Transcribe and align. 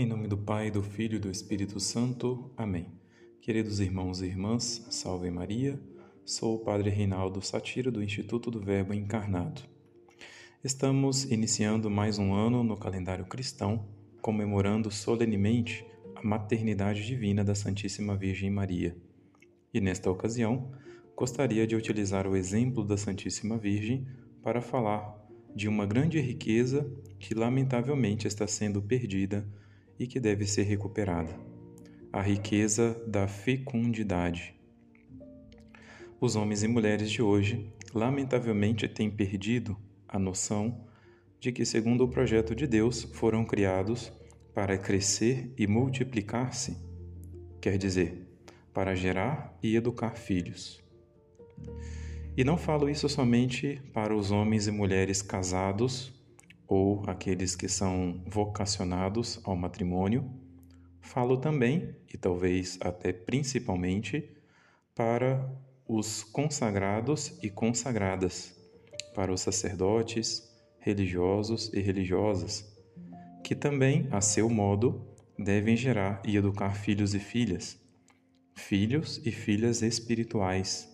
Em 0.00 0.06
nome 0.06 0.26
do 0.26 0.38
Pai, 0.38 0.70
do 0.70 0.82
Filho 0.82 1.16
e 1.16 1.18
do 1.18 1.30
Espírito 1.30 1.78
Santo. 1.78 2.50
Amém. 2.56 2.86
Queridos 3.42 3.80
irmãos 3.80 4.22
e 4.22 4.24
irmãs, 4.24 4.86
salve 4.88 5.30
Maria. 5.30 5.78
Sou 6.24 6.54
o 6.54 6.58
Padre 6.60 6.88
Reinaldo 6.88 7.42
Satiro 7.42 7.92
do 7.92 8.02
Instituto 8.02 8.50
do 8.50 8.58
Verbo 8.58 8.94
Encarnado. 8.94 9.60
Estamos 10.64 11.24
iniciando 11.24 11.90
mais 11.90 12.18
um 12.18 12.32
ano 12.32 12.64
no 12.64 12.78
calendário 12.78 13.26
cristão, 13.26 13.90
comemorando 14.22 14.90
solenemente 14.90 15.84
a 16.14 16.26
maternidade 16.26 17.04
divina 17.04 17.44
da 17.44 17.54
Santíssima 17.54 18.16
Virgem 18.16 18.50
Maria. 18.50 18.96
E 19.70 19.82
nesta 19.82 20.10
ocasião, 20.10 20.72
gostaria 21.14 21.66
de 21.66 21.76
utilizar 21.76 22.26
o 22.26 22.34
exemplo 22.34 22.86
da 22.86 22.96
Santíssima 22.96 23.58
Virgem 23.58 24.06
para 24.42 24.62
falar 24.62 25.14
de 25.54 25.68
uma 25.68 25.84
grande 25.84 26.18
riqueza 26.18 26.90
que 27.18 27.34
lamentavelmente 27.34 28.26
está 28.26 28.46
sendo 28.46 28.80
perdida 28.80 29.46
e 30.00 30.06
que 30.06 30.18
deve 30.18 30.46
ser 30.46 30.62
recuperada 30.62 31.38
a 32.12 32.20
riqueza 32.20 33.00
da 33.06 33.28
fecundidade. 33.28 34.54
Os 36.20 36.34
homens 36.34 36.62
e 36.62 36.68
mulheres 36.68 37.10
de 37.10 37.22
hoje, 37.22 37.72
lamentavelmente, 37.94 38.88
têm 38.88 39.10
perdido 39.10 39.76
a 40.08 40.18
noção 40.18 40.86
de 41.38 41.52
que, 41.52 41.64
segundo 41.64 42.04
o 42.04 42.08
projeto 42.08 42.54
de 42.54 42.66
Deus, 42.66 43.04
foram 43.12 43.44
criados 43.44 44.12
para 44.52 44.76
crescer 44.76 45.52
e 45.56 45.66
multiplicar-se, 45.66 46.76
quer 47.60 47.78
dizer, 47.78 48.26
para 48.74 48.94
gerar 48.94 49.56
e 49.62 49.76
educar 49.76 50.16
filhos. 50.16 50.82
E 52.36 52.42
não 52.42 52.56
falo 52.56 52.88
isso 52.88 53.08
somente 53.08 53.80
para 53.92 54.14
os 54.14 54.30
homens 54.30 54.66
e 54.66 54.70
mulheres 54.70 55.22
casados 55.22 56.12
ou 56.70 57.02
aqueles 57.08 57.56
que 57.56 57.68
são 57.68 58.22
vocacionados 58.24 59.40
ao 59.42 59.56
matrimônio. 59.56 60.30
Falo 61.00 61.36
também, 61.36 61.96
e 62.14 62.16
talvez 62.16 62.78
até 62.80 63.12
principalmente, 63.12 64.30
para 64.94 65.52
os 65.88 66.22
consagrados 66.22 67.36
e 67.42 67.50
consagradas, 67.50 68.56
para 69.16 69.32
os 69.32 69.40
sacerdotes, 69.40 70.48
religiosos 70.78 71.72
e 71.74 71.80
religiosas, 71.80 72.72
que 73.42 73.56
também, 73.56 74.06
a 74.12 74.20
seu 74.20 74.48
modo, 74.48 75.04
devem 75.36 75.76
gerar 75.76 76.22
e 76.24 76.36
educar 76.36 76.76
filhos 76.76 77.16
e 77.16 77.18
filhas, 77.18 77.80
filhos 78.54 79.20
e 79.24 79.32
filhas 79.32 79.82
espirituais, 79.82 80.88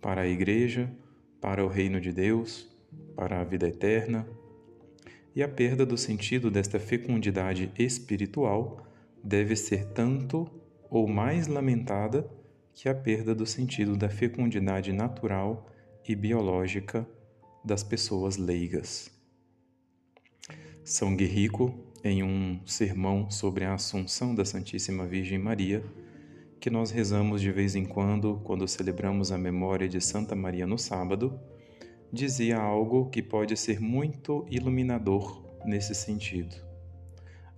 para 0.00 0.22
a 0.22 0.26
Igreja, 0.26 0.92
para 1.40 1.64
o 1.64 1.68
reino 1.68 2.00
de 2.00 2.10
Deus, 2.10 2.68
para 3.14 3.40
a 3.40 3.44
vida 3.44 3.68
eterna. 3.68 4.26
E 5.34 5.42
a 5.42 5.48
perda 5.48 5.84
do 5.84 5.98
sentido 5.98 6.50
desta 6.50 6.78
fecundidade 6.78 7.72
espiritual 7.76 8.86
deve 9.22 9.56
ser 9.56 9.86
tanto 9.86 10.48
ou 10.88 11.08
mais 11.08 11.48
lamentada 11.48 12.30
que 12.72 12.88
a 12.88 12.94
perda 12.94 13.34
do 13.34 13.44
sentido 13.44 13.96
da 13.96 14.08
fecundidade 14.08 14.92
natural 14.92 15.68
e 16.06 16.14
biológica 16.14 17.06
das 17.64 17.82
pessoas 17.82 18.36
leigas. 18.36 19.10
São 20.84 21.16
Guerrico, 21.16 21.74
em 22.04 22.22
um 22.22 22.60
sermão 22.66 23.30
sobre 23.30 23.64
a 23.64 23.74
Assunção 23.74 24.34
da 24.34 24.44
Santíssima 24.44 25.06
Virgem 25.06 25.38
Maria, 25.38 25.82
que 26.60 26.68
nós 26.68 26.90
rezamos 26.90 27.40
de 27.40 27.50
vez 27.50 27.74
em 27.74 27.84
quando, 27.84 28.40
quando 28.44 28.68
celebramos 28.68 29.32
a 29.32 29.38
memória 29.38 29.88
de 29.88 30.00
Santa 30.00 30.36
Maria 30.36 30.66
no 30.66 30.78
sábado, 30.78 31.40
dizia 32.14 32.56
algo 32.56 33.10
que 33.10 33.20
pode 33.20 33.56
ser 33.56 33.80
muito 33.80 34.46
iluminador 34.48 35.44
nesse 35.64 35.94
sentido. 35.94 36.54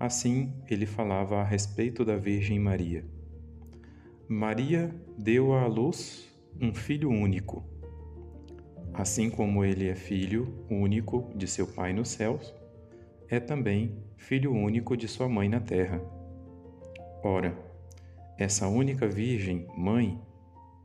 Assim, 0.01 0.53
ele 0.69 0.87
falava 0.87 1.37
a 1.37 1.45
respeito 1.45 2.05
da 2.05 2.17
Virgem 2.17 2.59
Maria. 2.59 3.05
Maria 4.27 4.95
deu 5.17 5.53
à 5.53 5.67
luz 5.67 6.29
um 6.61 6.75
filho 6.75 7.11
único. 7.11 7.65
Assim 8.95 9.29
como 9.29 9.63
ele 9.63 9.89
é 9.89 9.95
filho 9.95 10.65
único 10.71 11.31
de 11.37 11.47
seu 11.47 11.67
Pai 11.67 11.93
nos 11.93 12.09
céus, 12.09 12.55
é 13.29 13.39
também 13.39 13.95
filho 14.17 14.53
único 14.53 14.97
de 14.97 15.07
sua 15.07 15.29
mãe 15.29 15.51
na 15.51 15.61
terra. 15.61 16.01
Ora, 17.23 17.57
essa 18.39 18.67
única 18.69 19.07
Virgem, 19.07 19.67
Mãe, 19.77 20.19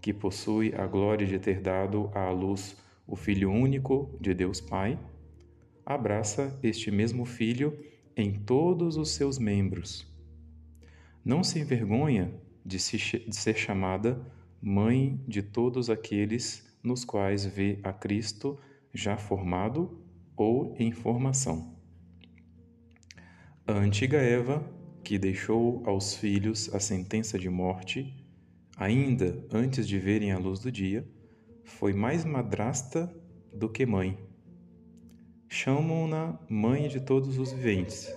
que 0.01 0.11
possui 0.11 0.73
a 0.75 0.85
glória 0.87 1.25
de 1.25 1.39
ter 1.39 1.61
dado 1.61 2.09
à 2.13 2.29
luz 2.31 2.75
o 3.11 3.15
Filho 3.17 3.51
único 3.51 4.17
de 4.21 4.33
Deus 4.33 4.61
Pai, 4.61 4.97
abraça 5.85 6.57
este 6.63 6.89
mesmo 6.89 7.25
Filho 7.25 7.77
em 8.15 8.31
todos 8.31 8.95
os 8.95 9.11
seus 9.11 9.37
membros. 9.37 10.07
Não 11.23 11.43
se 11.43 11.59
envergonha 11.59 12.33
de, 12.65 12.79
ser 12.79 13.55
chamada 13.57 14.25
Mãe 14.61 15.19
de 15.27 15.43
todos 15.43 15.89
aqueles 15.89 16.65
nos 16.81 17.03
quais 17.03 17.45
vê 17.45 17.79
a 17.83 17.91
Cristo 17.91 18.57
já 18.93 19.17
formado 19.17 20.01
ou 20.37 20.73
em 20.79 20.93
formação. 20.93 21.75
A 23.67 23.73
antiga 23.73 24.19
Eva 24.19 24.63
que 25.03 25.19
deixou 25.19 25.83
aos 25.85 26.15
filhos 26.15 26.73
a 26.73 26.79
sentença 26.79 27.37
de 27.37 27.49
morte, 27.49 28.15
ainda 28.77 29.43
antes 29.51 29.85
de 29.85 29.99
verem 29.99 30.31
a 30.31 30.37
luz 30.37 30.59
do 30.59 30.71
dia, 30.71 31.05
foi 31.63 31.93
mais 31.93 32.25
madrasta 32.25 33.13
do 33.53 33.69
que 33.69 33.85
mãe. 33.85 34.17
Chamam-na 35.47 36.39
mãe 36.49 36.87
de 36.87 37.01
todos 37.01 37.37
os 37.37 37.51
viventes, 37.51 38.13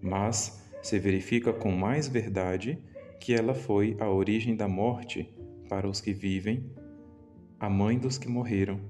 mas 0.00 0.66
se 0.82 0.98
verifica 0.98 1.52
com 1.52 1.70
mais 1.70 2.08
verdade 2.08 2.82
que 3.20 3.34
ela 3.34 3.54
foi 3.54 3.96
a 4.00 4.08
origem 4.08 4.56
da 4.56 4.66
morte 4.66 5.32
para 5.68 5.88
os 5.88 6.00
que 6.00 6.12
vivem, 6.12 6.72
a 7.58 7.68
mãe 7.68 7.98
dos 7.98 8.16
que 8.16 8.28
morreram, 8.28 8.80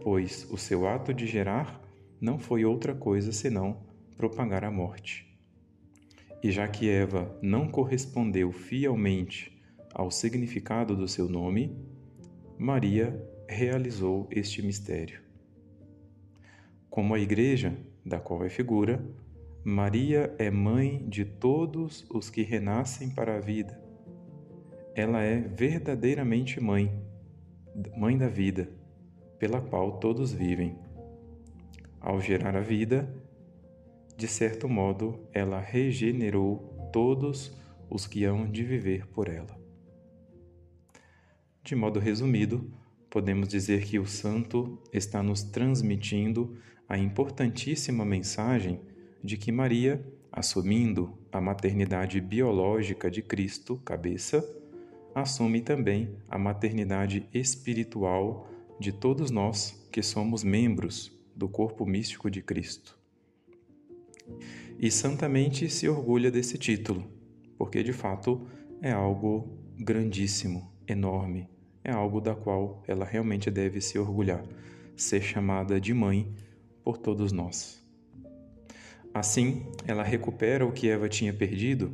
pois 0.00 0.46
o 0.50 0.58
seu 0.58 0.86
ato 0.86 1.14
de 1.14 1.26
gerar 1.26 1.80
não 2.20 2.38
foi 2.38 2.64
outra 2.64 2.94
coisa 2.94 3.32
senão 3.32 3.84
propagar 4.16 4.64
a 4.64 4.70
morte. 4.70 5.32
E 6.42 6.50
já 6.50 6.66
que 6.66 6.90
Eva 6.90 7.38
não 7.40 7.68
correspondeu 7.68 8.50
fielmente 8.50 9.62
ao 9.94 10.10
significado 10.10 10.96
do 10.96 11.06
seu 11.06 11.28
nome, 11.28 11.76
Maria 12.58 13.18
realizou 13.48 14.28
este 14.30 14.62
mistério. 14.62 15.20
Como 16.88 17.14
a 17.14 17.18
Igreja, 17.18 17.76
da 18.04 18.20
qual 18.20 18.44
é 18.44 18.48
figura, 18.48 19.02
Maria 19.64 20.34
é 20.38 20.50
mãe 20.50 21.08
de 21.08 21.24
todos 21.24 22.04
os 22.10 22.28
que 22.28 22.42
renascem 22.42 23.10
para 23.10 23.36
a 23.36 23.40
vida. 23.40 23.80
Ela 24.94 25.22
é 25.22 25.38
verdadeiramente 25.40 26.60
mãe, 26.60 26.92
mãe 27.96 28.18
da 28.18 28.28
vida, 28.28 28.68
pela 29.38 29.60
qual 29.60 29.98
todos 29.98 30.32
vivem. 30.32 30.76
Ao 32.00 32.20
gerar 32.20 32.56
a 32.56 32.60
vida, 32.60 33.08
de 34.16 34.28
certo 34.28 34.68
modo, 34.68 35.20
ela 35.32 35.60
regenerou 35.60 36.90
todos 36.92 37.56
os 37.88 38.06
que 38.06 38.24
hão 38.24 38.50
de 38.50 38.62
viver 38.62 39.06
por 39.06 39.28
ela. 39.28 39.61
De 41.64 41.76
modo 41.76 42.00
resumido, 42.00 42.68
podemos 43.08 43.46
dizer 43.46 43.84
que 43.84 43.96
o 43.98 44.06
Santo 44.06 44.82
está 44.92 45.22
nos 45.22 45.44
transmitindo 45.44 46.56
a 46.88 46.98
importantíssima 46.98 48.04
mensagem 48.04 48.80
de 49.22 49.36
que 49.36 49.52
Maria, 49.52 50.04
assumindo 50.32 51.16
a 51.30 51.40
maternidade 51.40 52.20
biológica 52.20 53.08
de 53.08 53.22
Cristo, 53.22 53.80
cabeça, 53.84 54.44
assume 55.14 55.60
também 55.60 56.16
a 56.28 56.36
maternidade 56.36 57.28
espiritual 57.32 58.50
de 58.80 58.90
todos 58.90 59.30
nós 59.30 59.88
que 59.92 60.02
somos 60.02 60.42
membros 60.42 61.16
do 61.36 61.48
corpo 61.48 61.86
místico 61.86 62.28
de 62.28 62.42
Cristo. 62.42 62.98
E 64.80 64.90
santamente 64.90 65.70
se 65.70 65.88
orgulha 65.88 66.30
desse 66.30 66.58
título, 66.58 67.08
porque 67.56 67.84
de 67.84 67.92
fato 67.92 68.48
é 68.80 68.90
algo 68.90 69.48
grandíssimo, 69.78 70.72
enorme, 70.88 71.48
é 71.84 71.90
algo 71.90 72.20
da 72.20 72.34
qual 72.34 72.82
ela 72.86 73.04
realmente 73.04 73.50
deve 73.50 73.80
se 73.80 73.98
orgulhar, 73.98 74.44
ser 74.96 75.22
chamada 75.22 75.80
de 75.80 75.92
mãe 75.92 76.32
por 76.84 76.98
todos 76.98 77.32
nós. 77.32 77.82
Assim, 79.14 79.66
ela 79.86 80.02
recupera 80.02 80.64
o 80.64 80.72
que 80.72 80.88
Eva 80.88 81.08
tinha 81.08 81.32
perdido 81.32 81.92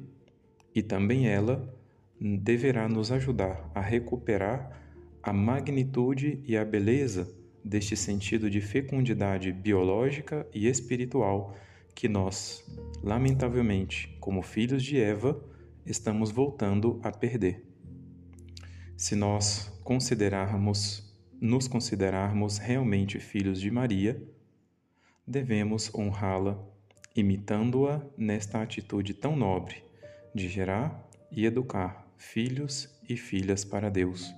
e 0.74 0.82
também 0.82 1.28
ela 1.28 1.74
deverá 2.20 2.88
nos 2.88 3.10
ajudar 3.10 3.70
a 3.74 3.80
recuperar 3.80 4.78
a 5.22 5.32
magnitude 5.32 6.40
e 6.44 6.56
a 6.56 6.64
beleza 6.64 7.28
deste 7.64 7.96
sentido 7.96 8.48
de 8.48 8.60
fecundidade 8.60 9.52
biológica 9.52 10.46
e 10.54 10.68
espiritual 10.68 11.54
que 11.94 12.08
nós, 12.08 12.64
lamentavelmente, 13.02 14.16
como 14.20 14.40
filhos 14.42 14.82
de 14.82 15.00
Eva, 15.00 15.42
estamos 15.84 16.30
voltando 16.30 17.00
a 17.02 17.10
perder. 17.10 17.67
Se 18.98 19.14
nós 19.14 19.70
considerarmos, 19.84 21.08
nos 21.40 21.68
considerarmos 21.68 22.58
realmente 22.58 23.20
filhos 23.20 23.60
de 23.60 23.70
Maria, 23.70 24.20
devemos 25.24 25.88
honrá-la 25.94 26.58
imitando-a 27.14 28.04
nesta 28.16 28.60
atitude 28.60 29.14
tão 29.14 29.36
nobre 29.36 29.84
de 30.34 30.48
gerar 30.48 31.08
e 31.30 31.46
educar 31.46 32.12
filhos 32.16 32.92
e 33.08 33.16
filhas 33.16 33.64
para 33.64 33.88
Deus, 33.88 34.34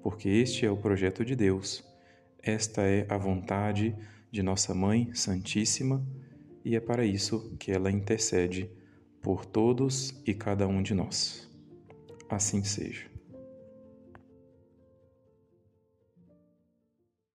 porque 0.00 0.28
este 0.28 0.64
é 0.64 0.70
o 0.70 0.76
projeto 0.76 1.24
de 1.24 1.34
Deus. 1.34 1.82
Esta 2.40 2.82
é 2.82 3.04
a 3.08 3.18
vontade 3.18 3.96
de 4.30 4.44
nossa 4.44 4.72
Mãe 4.72 5.12
Santíssima 5.12 6.06
e 6.64 6.76
é 6.76 6.80
para 6.80 7.04
isso 7.04 7.56
que 7.58 7.72
ela 7.72 7.90
intercede 7.90 8.70
por 9.20 9.44
todos 9.44 10.14
e 10.24 10.32
cada 10.32 10.68
um 10.68 10.84
de 10.84 10.94
nós. 10.94 11.50
Assim 12.30 12.62
seja. 12.62 13.13